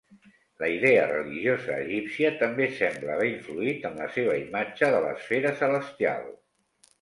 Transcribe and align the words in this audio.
La 0.61 0.67
idea 0.75 1.01
religiosa 1.09 1.75
egípcia 1.81 2.31
també 2.39 2.67
sembla 2.79 3.13
haver 3.17 3.27
influït 3.33 3.85
en 3.91 4.01
la 4.05 4.09
seva 4.17 4.39
imatge 4.47 4.91
de 4.97 5.05
l'esfera 5.05 5.55
celestial. 5.63 6.27